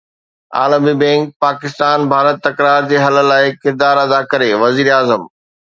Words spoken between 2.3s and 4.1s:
تڪرار جي حل لاءِ ڪردار